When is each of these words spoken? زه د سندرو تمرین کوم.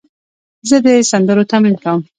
زه 0.69 0.77
د 0.85 0.87
سندرو 1.11 1.49
تمرین 1.51 1.75
کوم. 1.83 2.01